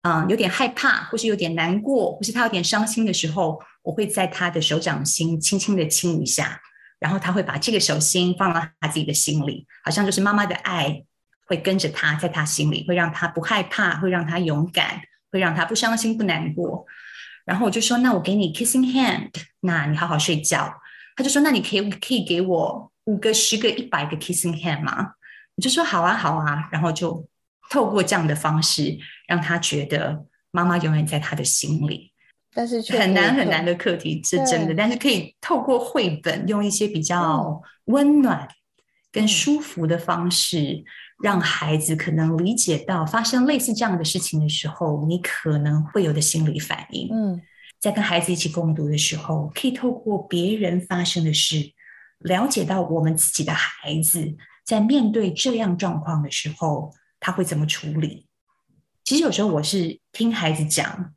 [0.00, 6.58] 嗯，有点害怕，或是有点难过，或是他有点伤心的时候，我会在他的手掌心轻轻的亲一下，
[6.98, 11.04] 然后他会把这个手心放到他自己的心里，好像就是妈妈的爱
[11.46, 16.86] 会跟着他，在他心里，会让他不害怕，会让他勇敢，会让他不伤心不难过。
[17.44, 19.30] 然后我就说，那我给你 kissing hand，
[19.60, 20.74] 那你好好睡觉。
[21.16, 22.92] 他就说，那你可以可以给我。
[23.04, 25.14] 五个、十个、一百个 kissing hand 吗？
[25.56, 27.26] 我就说好啊，好啊，然后就
[27.70, 32.12] 透过这样的方式，让他觉得妈妈永远在他的心里。
[32.58, 38.48] 但是很难很难的课题是真的，但是可以透过绘本，用一些比较温暖
[39.12, 40.82] 跟舒服的方式，
[41.22, 47.08] 让孩子可能理解到发生类似这样的事情的时候，你可能会有的心理反应。
[47.12, 47.40] 嗯，
[47.78, 51.72] 在跟孩子一起共读的时候，可以透过别人发生的事。
[52.18, 54.34] 了解到我们自己的孩子
[54.66, 58.26] 在面对这样状况的时候，他会怎么处理？
[59.04, 61.14] 其实有时候我是听孩子讲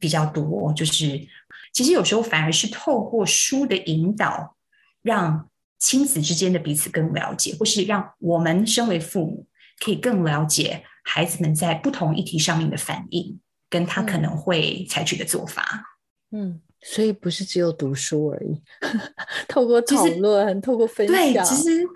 [0.00, 1.28] 比较多，就是
[1.72, 4.56] 其实有时候反而是透过书的引导，
[5.02, 9.46] 让亲子之间的彼此更了解，或是让我们身为父母
[9.78, 15.84] 可以更了解孩子们在不同议题上面的反应，跟他可能会采取的做法。
[16.32, 16.60] 嗯。
[16.82, 18.58] 所以不是只有读书而已，
[19.46, 21.14] 透过讨论，透过分享。
[21.14, 21.86] 对，其实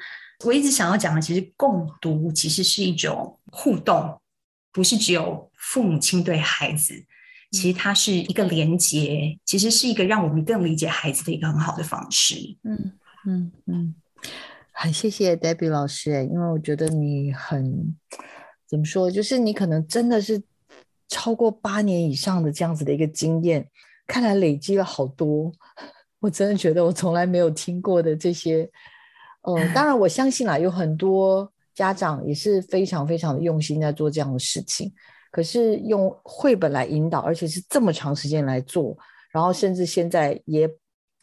[0.45, 4.21] 我一直想要讲的，其实共读其实是一种互动，
[4.71, 7.03] 不是只有父母亲对孩子，
[7.55, 12.35] 其实它是一个连接，其实是一个让我们更理解孩子的一个很好的方式。
[12.65, 12.93] 嗯
[13.27, 13.95] 嗯嗯，
[14.73, 17.95] 很谢谢 Debbie 老师，因为我觉得你很
[18.69, 20.43] 怎么说，就是你可能真的是
[21.09, 23.69] 超过八年以上的这样子的一个经验。
[24.07, 25.51] 看来累积了好多，
[26.21, 28.69] 我真的觉得我从来没有听过的这些。
[29.43, 34.93] 呃，当然我相信啦，有很多家长也是非常非常的用心在做这样的事情。
[35.35, 38.97] 可是用绘本来引导，而且是这么长时间来做，
[39.33, 40.71] 然后甚至现在也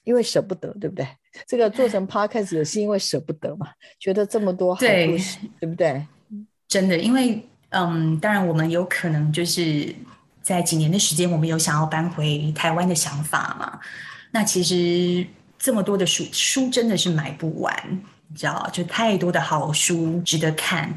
[0.04, 1.08] 因为舍不得，对不对？
[1.48, 6.06] 这个做成 podcast 也是因为舍不得嘛，觉得这么多好故事，对不对？
[6.68, 9.96] 真的，因为嗯，当然我们有可能就是。
[10.44, 13.80] 在几年的时间，我们有想要搬回台湾的想法嘛？
[14.32, 15.24] 那其实
[15.60, 17.72] 这么多的书，书真的是买不完，
[18.28, 20.92] 你知道，就太多的好书值得看，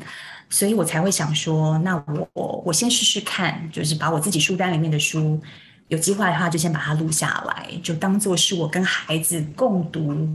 [0.55, 2.01] 所以我才会想说，那
[2.33, 5.40] 我我先试试看，就是把我自己书单里面的书，
[5.88, 10.29] 有机会的话就先把它录下来，就当做是我跟孩子共读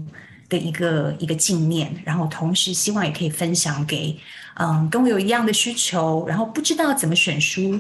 [0.50, 4.20] 的一个一个纪念，然后同时希望也可以分享给
[4.56, 7.80] 嗯跟我有一样的需求，然后不知道怎么选书。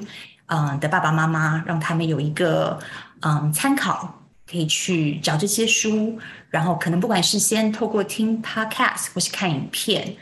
[0.52, 2.80] 嗯的爸爸妈妈，让他们有一个
[3.20, 6.18] 嗯参考，可以去找这些书，
[6.50, 10.16] 然后可能不管是先透过听 podcast 或是看影片，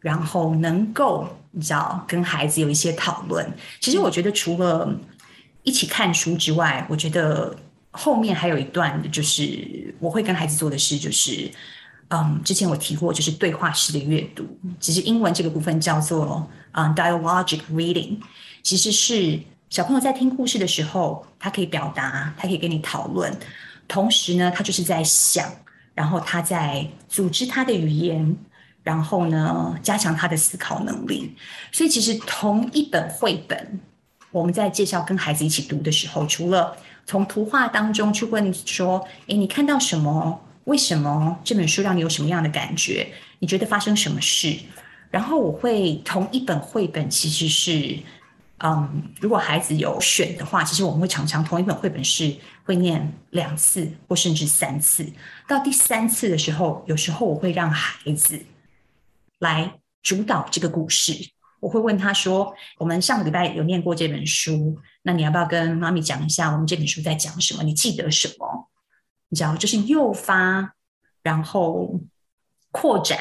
[0.00, 3.46] 然后能够你知道跟孩子有一些讨论。
[3.80, 4.88] 其实我觉得除了
[5.62, 7.56] 一起看书之外，我觉得
[7.90, 11.50] 后面还有一段就是我会跟孩子做的事，就是
[12.08, 14.44] 嗯之前我提过，就是对话式的阅读。
[14.80, 18.18] 其实英文这个部分叫做嗯 dialogic reading，
[18.62, 19.38] 其实是。
[19.70, 23.30] 小朋友在听故事的时候，他可以表达，他可以跟你讨论，
[23.86, 25.46] 同时呢，他就是在想，
[25.94, 28.34] 然后他在组织他的语言，
[28.88, 31.36] 然后呢，加强他的思考能力。
[31.70, 33.78] 所以，其实同一本绘本，
[34.30, 36.74] 我们在介绍跟孩子一起读的时候，除了
[37.04, 40.40] 从图画当中去问说：“诶，你看到什么？
[40.64, 43.06] 为什么这本书让你有什么样的感觉？
[43.40, 44.56] 你觉得发生什么事？”
[45.12, 47.98] 然后，我会同一本绘本其实是。
[48.60, 52.34] 嗯，如果孩子有选的话，其实我们会常常同一本绘本是
[52.64, 55.06] 会念两次或甚至三次。
[55.46, 58.36] 到第三次的时候，有时候我会让孩子
[59.38, 61.12] 来主导这个故事。
[61.60, 67.62] 我会问他说：“我们上个礼拜有念过这本书，那你要不要跟妈咪讲一下我们这本书在讲什么？
[67.64, 68.70] 你记得什么？
[69.28, 70.74] 你知道，就是诱发，
[71.22, 72.00] 然后
[72.70, 73.18] 扩展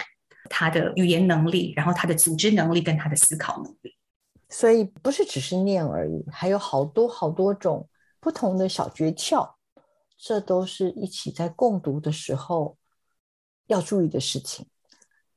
[0.50, 3.96] 他的语言能力，然后他的组织能力跟他的思考能力。”
[4.50, 7.90] 所以不是只是念而已，还有好多好多种
[8.20, 9.56] 不同的小诀窍，
[10.18, 12.78] 这都是一起在共读的时候
[13.66, 14.68] 要注意的事情。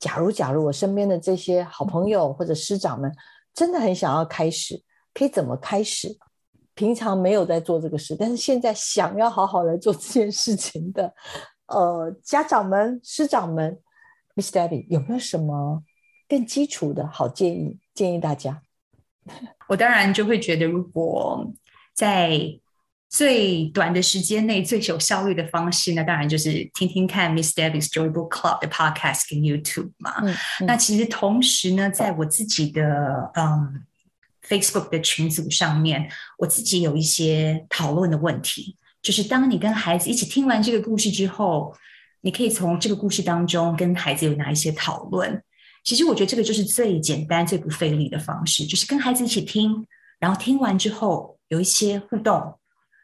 [0.01, 3.15] 假如假如我身边的这些好朋友或者师长们
[3.55, 4.83] 真的很想要开始，
[5.15, 6.19] 可以怎么开始？
[6.75, 11.13] 平常没有在做这个事，但是现在想要好好来做这件事情的，
[11.67, 13.79] 呃，家长们、师长们
[14.35, 15.83] ，Miss Debbie 有没有什么
[16.27, 17.79] 更基础的好建议？
[17.93, 18.63] 建议大家，
[19.69, 21.53] 我当然就会觉得，如果
[21.93, 22.41] 在
[23.11, 30.15] 最短的时间内最有效率的方式，那当然就是听听看 Miss Debbie's Joy Book Club 的 Podcast 跟 YouTube 嘛。
[30.61, 33.85] 那其实同时呢，在我自己的嗯。
[34.49, 41.73] Facebook 的群组上面，我自己有一些讨论的问题，就是当你跟孩子一起听完这个故事之后，
[42.23, 45.41] 你可以从这个故事当中跟孩子有哪一些讨论？
[45.85, 49.87] 其实我觉得这个就是最简单、最不费力的方式，就是跟孩子一起听，
[50.19, 52.59] 然后听完之后有一些互动，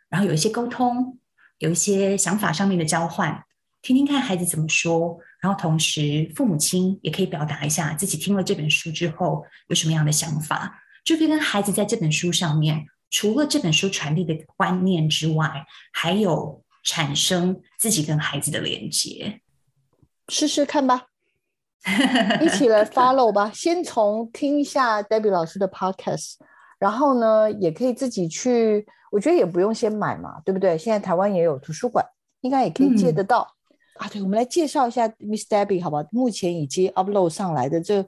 [0.09, 1.19] 然后有一些沟通，
[1.59, 3.45] 有一些想法上面的交换，
[3.83, 10.83] 听听看孩子怎么说，然后同时父母亲也可以表达一下自己听了这本书之后有什么样的想法。
[11.05, 19.41] 就可以跟孩子在这本书上面，除了这本书传递的观念之外，还有产生自己跟孩子的连接，
[20.29, 21.07] 试试看吧，
[22.43, 23.53] 一起来 follow 吧。
[23.55, 26.39] 先从听一下 Debbie 老师的 podcast，
[26.79, 30.77] 然后呢，也可以自己去，我觉得也不用先买嘛，对不对？
[30.77, 32.05] 现在台湾也有图书馆，
[32.41, 33.47] 应该也可以借得到
[33.97, 34.09] 啊。
[34.09, 36.05] 对，我们来介绍一下 Miss Debbie 好吧？
[36.11, 38.07] 目前已经 upload 上来的这。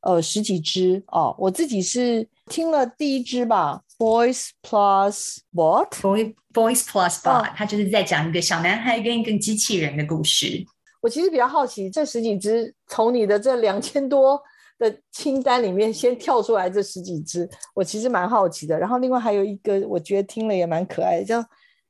[0.00, 7.50] 呃，十几支哦，我自己是听了第一支吧，Boys Plus What？Boy Boys Plus What？
[7.56, 10.64] 它就是在讲一个小男孩跟一个机器人的故事。
[11.00, 14.40] 我其实比较好奇，这十几支从你的这两千多
[14.78, 18.78] 的清单里面先跳出来这十几支，我其实蛮好奇的。
[18.78, 21.40] 然后另外还有一个，我觉得听了也蛮可爱的，叫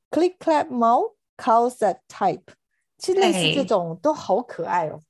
[0.09, 2.41] Click Clap Mouse Calls That Type，
[2.97, 5.01] 其实类似这种都好可爱哦。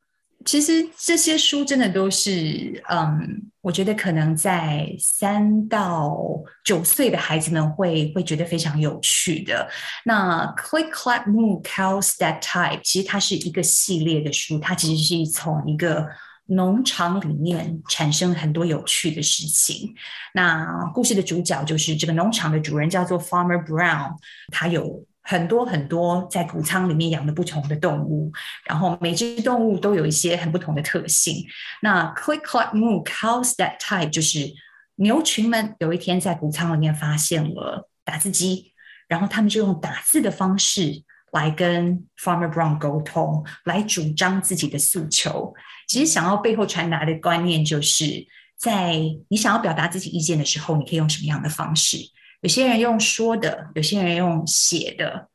[0.46, 6.18] 其实这些书真的都是，嗯，我觉得可能在三到
[6.64, 9.70] 九岁的孩子们会会觉得非常有趣的。
[10.06, 16.08] 那 Click Clap Move Cows That Type，其实它是一个系列的书，它其实是从一个
[16.50, 19.96] 农场里面产生很多有趣的事情。
[20.34, 24.16] 那故事的主角就是这个农场的主人，叫做 Farmer Brown，
[24.52, 25.06] 他有。
[25.22, 28.32] 很多很多在谷仓里面养的不同的动物，
[28.66, 31.46] 然后每只动物都有一些很不同的特性。
[31.84, 34.52] 那 Quick Clap Moo Cows That Type 就是
[34.96, 38.74] 牛群们有一天在谷仓里面发现了打字机，
[39.08, 45.54] 然后他们就用打字的方式来跟 Farmer Brown 沟通，来主张自己的诉求。
[45.88, 48.26] 其实想要背后传达的观念就是，
[48.58, 49.00] 在
[49.30, 51.98] 你想要表达自己意见的时候，你可以用什么样的方式？
[52.42, 55.28] 有些人用说的，有些人用写的，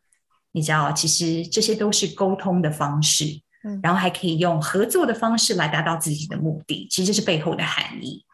[0.53, 3.43] 你知道，其实这些都是沟通的方式。
[3.67, 8.25] 嗯，然后还可以用合作的方式来达到自己的目的，其实这是背后的含义。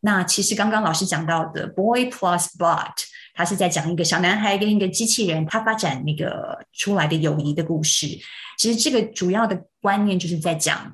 [0.00, 2.92] 那其实刚刚老师讲到的 “boy plus bot”，
[3.34, 8.06] 他是在讲一个小男孩跟一个机器人他发展那个出来的友谊的故事。
[8.58, 10.92] 其实这个主要的观念就是在讲，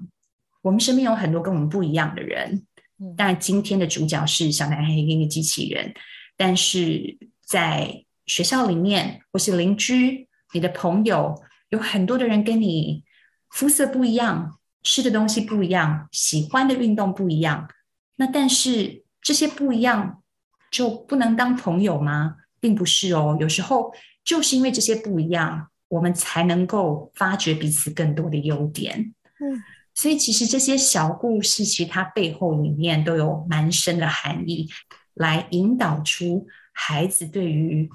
[0.62, 2.64] 我们身边有很多跟我们不一样的人。
[3.00, 5.92] 嗯，但今天的主角是小男孩跟一个机器人。
[6.36, 13.02] 但是在学校里面，或是邻居、你的朋友，有很多的人跟你
[13.50, 17.68] 肤色不一样，吃的东西不一样，喜欢的运动不一样。
[18.16, 20.22] 那但是这些不一样
[20.70, 22.36] 就不能当朋友吗？
[22.60, 23.92] 并不是哦，有时候
[24.24, 29.14] 就是因为这些不一样，我们才能够发掘彼此更多的优点。
[29.40, 29.62] 嗯，
[29.94, 34.68] 所以其实这些小故事，其实它背后里面都有蛮深的含义。
[35.14, 37.90] 来引导出孩子对于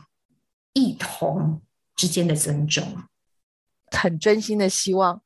[0.74, 1.62] 异同
[1.96, 2.84] 之间的尊重，
[3.92, 5.22] 很真心的希望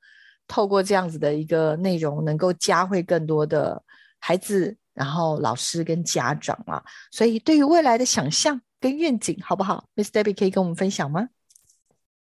[0.47, 3.81] 透过这样子的一个内容，能够教会更多的
[4.19, 6.83] 孩子，然后老师跟家长啊。
[7.11, 11.29] 所以对于未来的想象跟愿景，好不好？Miss Debbie 可以跟我们分享吗？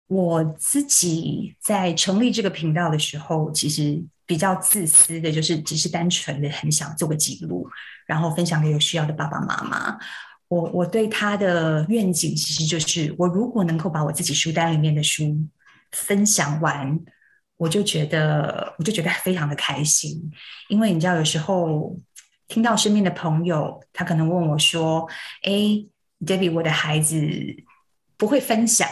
[0.07, 7.67] 我自己在成立这个频道的时候，其实比较自私的，就是只是单纯的很想做个记录，
[8.05, 9.97] 然后分享给有需要的爸爸妈妈。
[10.47, 15.37] 我我对他的愿景，其实就是我如果能够把我自己书单里面的书
[15.91, 16.97] 分享完，
[17.57, 20.31] 我就觉得我就觉得非常的开心。
[20.69, 21.93] 因为你知道，有时候
[22.47, 25.07] 听到身边的朋友，他可能问我说
[25.43, 25.51] ：“哎
[26.25, 27.17] ，Debbie，我的孩子
[28.17, 28.87] 不会分享。”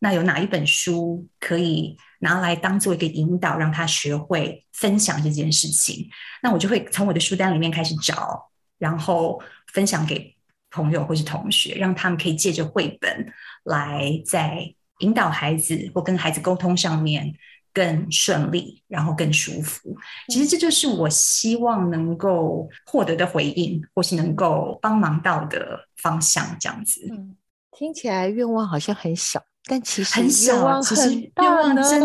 [0.00, 6.08] 那有哪一本书可以拿来当做一个引导，让他学会分享这件事情？
[6.42, 9.40] 那我就会从我的书单里面开始找，然后
[9.72, 10.34] 分享给
[10.72, 13.32] 朋友或是同学，让他们可以借着绘本
[13.62, 17.32] 来在引导孩子或跟孩子沟通上面
[17.72, 19.96] 更顺利，然后更舒服。
[20.28, 27.06] 其实这就是我希望能够获得的回应，或是能够帮忙到的方向，这样子。
[27.10, 27.36] 嗯，
[27.70, 29.42] 听起来愿望好像很小。
[29.64, 32.02] 但其实很小， 其实愿望真，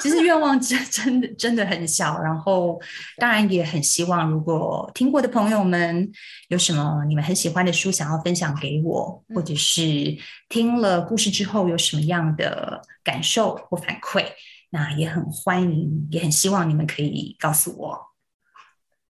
[0.00, 2.18] 其实愿望真真的真的很小。
[2.22, 2.80] 然后
[3.18, 6.10] 当然也很希望，如果听过的朋友们
[6.48, 10.16] 有什么你们很喜欢的书想要分享给我，或者是
[10.48, 14.24] 听了故事之后有什么样的感受或反馈，
[14.74, 17.96] 那也很欢迎，也很希望你们可以告诉我。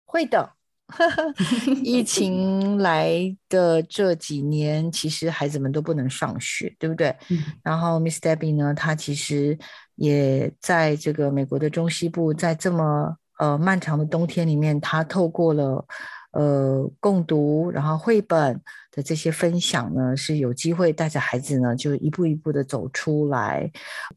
[0.05, 0.53] 会的。
[1.83, 7.17] 疫情来的这几年，其实孩子们都不能上学，对不对？
[7.63, 9.59] 然后 Miss Debbie 呢，她其实
[9.95, 15.87] 也在这个美国的中西部，在这么呃漫长的冬天里面，她透过了。
[16.35, 18.61] 呃，共读，然后绘本
[18.91, 23.71] 的这些分享呢，是有机会带着孩子呢，就一步一步的走出来。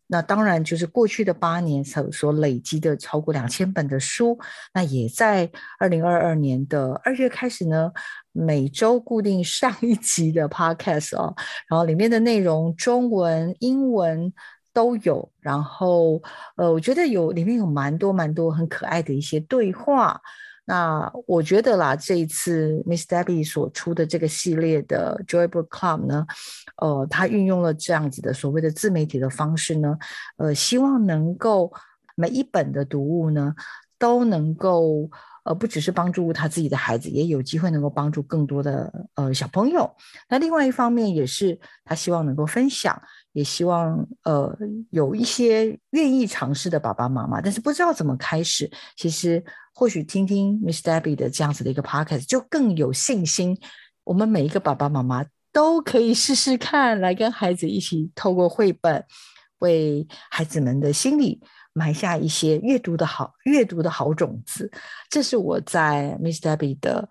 [0.08, 4.36] 那当然就是过去的八年所所累积的超过两千本的书，
[4.74, 5.48] 那也在
[5.80, 7.92] 二零二二年的二月开始呢，
[8.32, 11.36] 每周固定上一集的 podcast 哦，
[11.70, 14.34] 然后里面的内容中文、英文
[14.78, 15.28] 都有。
[15.42, 16.22] 然后
[16.56, 20.22] 呃，我觉得有里面有蛮多蛮多很可爱的一些对话。
[20.70, 26.28] 那我觉得啦，这一次 Miss Debbie 所出的这个系列的 Joy Book Club 呢，
[26.76, 29.98] 呃，它运用了这样子的所谓的自媒体的方式呢，
[30.36, 31.72] 呃，希望能够
[32.16, 33.56] 每一本的读物呢，
[33.98, 35.10] 都能够
[35.48, 39.90] 呃，不只是帮助他自己的孩子，也有机会能够帮助更多的呃小朋友。
[40.30, 44.54] 那另外一方面也是他希望能够分享，也希望呃
[44.92, 49.44] 有一些愿意尝试的爸爸妈妈，但是不知道怎么开始，其实。
[49.80, 53.56] 或许听听 Miss Debbie 的这样子的一个 podcast，就更有信心。
[54.06, 55.24] 我们每一个爸爸妈妈
[55.54, 59.06] 都可以试试看，来跟孩子一起透过绘本，
[59.60, 61.40] 为孩子们的心理
[61.78, 64.72] 埋下一些阅读的好阅读的好种子。
[65.10, 67.08] 这是我在 Miss Debbie 的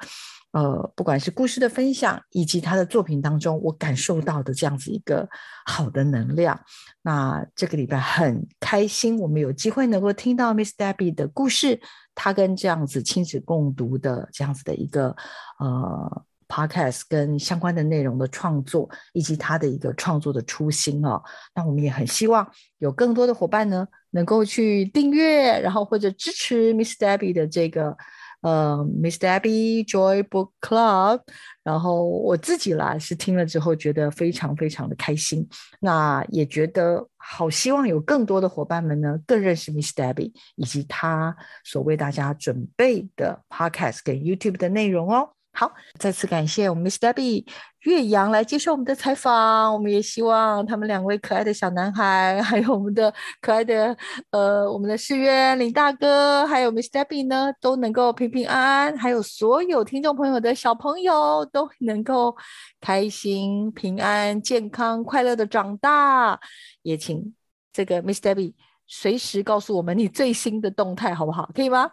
[0.52, 5.28] 呃，不管是故事的分享，以及他的作品当中，我感受到的这样子一个
[5.66, 6.58] 好的能量。
[7.02, 11.78] 那这个礼拜很开心，我们有机会能够听到 Miss Debbie 的故事。
[12.14, 15.14] 他跟这样子亲子共读的这样子的一个
[15.58, 21.22] 呃 podcast 跟相关的内容的创作，以及他的一个创作的初心哦，
[21.54, 22.46] 那我们也很希望
[22.78, 27.96] 有更多的伙伴呢，能够去订阅，然后或者支持 Miss Debbie 的这个。
[28.42, 31.22] 呃，Miss Debbie Joy Book Club，
[31.64, 35.48] 然后我自己啦是听了之后觉得非常非常的开心，
[35.80, 41.34] 那也觉得好希望有更多的伙伴们呢更认识 Miss Debbie 以及他
[41.64, 45.30] 所为大家准备的 Podcast 跟 YouTube 的内容哦。
[45.58, 47.42] 好，再次感谢我们 Miss Debbie
[47.84, 49.72] 岳阳来接受我们的采访。
[49.72, 53.96] 我们也希望他们两位可爱的小男孩，还有我们的可爱的
[54.32, 62.36] 呃我们的世渊林大哥，还有 Miss Debbie 呢，都能够平平安安，还有所有听众朋友的小朋友都能够
[62.78, 66.38] 开心、平安、健康、快乐的长大。
[66.82, 67.34] 也请
[67.72, 68.52] 这个 Miss Debbie
[68.86, 71.50] 随时告诉我们你最新的动态，好不好？
[71.54, 71.92] 可以吗？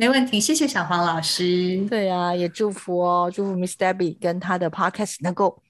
[0.00, 1.86] 没问题，谢谢小黄老师。
[1.90, 5.60] 对啊，也祝福哦，祝福 Miss Debbie 跟他的 Podcast 能够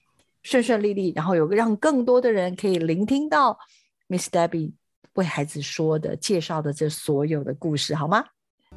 [0.41, 3.59] 顺顺利利，然后有个让更多的人可以聆听到
[4.07, 4.71] Miss Debbie
[5.15, 8.23] 为孩子说的、介绍的这所有的故事，好吗？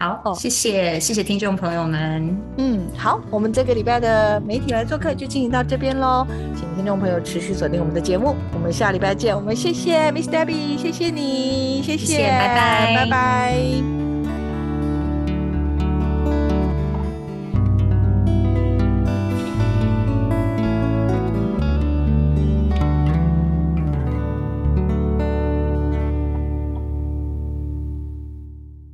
[0.01, 2.37] 好，哦谢谢，谢谢听众朋友们。
[2.59, 6.27] 嗯，好，我们这个礼拜的媒体来做客就进行到这边喽，
[6.57, 9.33] 请听众朋友持续锁定我们的节目，我们下礼拜见。
[9.33, 14.14] 我们谢谢 Miss Debbie，谢谢你，谢谢，拜拜，拜拜。